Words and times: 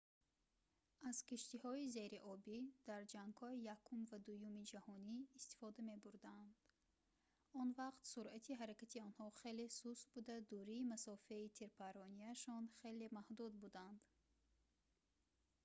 аз 1.09 1.17
киштиҳои 1.29 1.91
зериобӣ 1.97 2.57
дар 2.89 3.01
ҷангҳои 3.13 3.63
якум 3.75 4.01
ва 4.11 4.17
дуюми 4.27 4.67
ҷаҳонӣ 4.73 5.15
истифода 5.39 5.79
мебурданд 5.89 6.53
он 7.61 7.67
вақт 7.81 8.01
суръати 8.13 8.59
ҳаракати 8.61 9.03
онҳо 9.07 9.27
хеле 9.39 9.65
суст 9.79 10.05
буда 10.15 10.35
дурии 10.51 10.87
масофаи 10.93 11.53
тирпарронияшон 11.59 12.63
хеле 12.79 13.07
маҳдуд 13.17 13.53
буданд 13.63 14.01